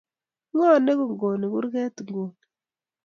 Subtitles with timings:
[0.53, 2.39] Ng'o ne kong'kong'i kurget nguni?